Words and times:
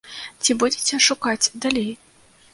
Ці 0.45 0.51
будзеце 0.63 0.99
шукаць 1.09 1.51
далей? 1.69 1.89